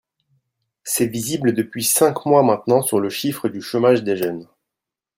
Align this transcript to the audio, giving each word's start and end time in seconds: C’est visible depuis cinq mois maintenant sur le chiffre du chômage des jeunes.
C’est 0.83 1.05
visible 1.05 1.53
depuis 1.53 1.83
cinq 1.83 2.25
mois 2.25 2.41
maintenant 2.41 2.81
sur 2.81 2.99
le 2.99 3.11
chiffre 3.11 3.49
du 3.49 3.61
chômage 3.61 4.03
des 4.03 4.17
jeunes. 4.17 4.47